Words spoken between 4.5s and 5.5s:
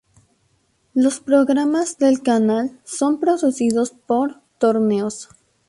Torneos.